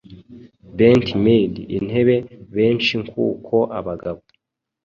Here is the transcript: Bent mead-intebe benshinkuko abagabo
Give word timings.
Bent 0.77 1.05
mead-intebe 1.23 2.15
benshinkuko 2.53 3.57
abagabo 3.79 4.21